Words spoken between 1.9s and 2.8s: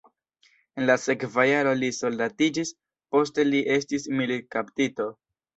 soldatiĝis,